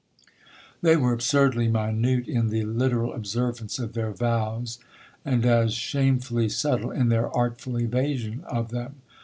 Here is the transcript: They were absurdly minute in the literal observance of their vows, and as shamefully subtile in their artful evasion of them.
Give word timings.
They 0.81 0.95
were 0.97 1.13
absurdly 1.13 1.67
minute 1.67 2.27
in 2.27 2.49
the 2.49 2.65
literal 2.65 3.13
observance 3.13 3.77
of 3.77 3.93
their 3.93 4.09
vows, 4.11 4.79
and 5.23 5.45
as 5.45 5.75
shamefully 5.75 6.49
subtile 6.49 6.89
in 6.89 7.09
their 7.09 7.29
artful 7.29 7.77
evasion 7.79 8.43
of 8.47 8.69
them. 8.71 8.95